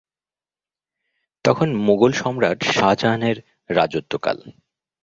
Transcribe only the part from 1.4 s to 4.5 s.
তখন মোগল সম্রাট শাজাহানের রাজত্বকাল।